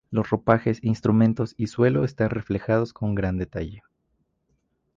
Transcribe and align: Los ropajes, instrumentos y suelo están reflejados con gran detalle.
Los 0.09 0.31
ropajes, 0.31 0.79
instrumentos 0.83 1.53
y 1.59 1.67
suelo 1.67 2.03
están 2.05 2.31
reflejados 2.31 2.91
con 2.91 3.13
gran 3.13 3.37
detalle. 3.37 3.83